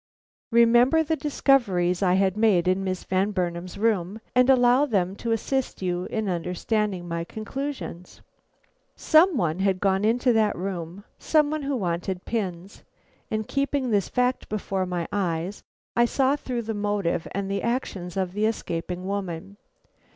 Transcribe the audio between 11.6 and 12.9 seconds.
who wanted pins;